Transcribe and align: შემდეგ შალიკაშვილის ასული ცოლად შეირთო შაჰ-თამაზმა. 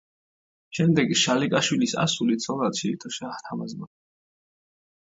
შემდეგ 0.77 1.13
შალიკაშვილის 1.25 1.95
ასული 2.05 2.39
ცოლად 2.47 2.81
შეირთო 2.83 3.13
შაჰ-თამაზმა. 3.21 3.93